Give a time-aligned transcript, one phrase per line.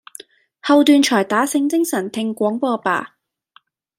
[0.63, 3.19] 後段才打醒精神聽廣播吧！